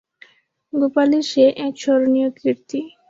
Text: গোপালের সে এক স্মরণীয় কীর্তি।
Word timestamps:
গোপালের 0.73 1.23
সে 1.31 1.43
এক 1.65 1.73
স্মরণীয় 1.81 2.29
কীর্তি। 2.37 2.79